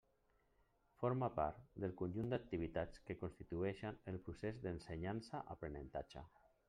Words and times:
Forme 1.01 1.27
part 1.39 1.75
del 1.83 1.93
conjunt 1.99 2.33
d'activitats 2.33 3.03
que 3.09 3.17
constituïxen 3.25 4.01
el 4.13 4.19
procés 4.29 4.59
d'ensenyança-aprenentatge. 4.65 6.25